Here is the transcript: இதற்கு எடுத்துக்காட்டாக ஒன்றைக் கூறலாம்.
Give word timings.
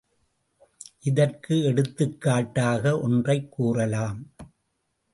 இதற்கு 0.99 1.63
எடுத்துக்காட்டாக 1.63 2.99
ஒன்றைக் 2.99 3.51
கூறலாம். 3.51 4.31